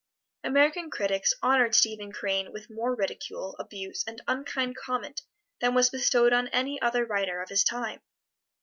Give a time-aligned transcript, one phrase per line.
[0.43, 5.21] American critics honored Stephen Crane with more ridicule, abuse and unkind comment
[5.59, 8.01] than was bestowed on any other writer of his time.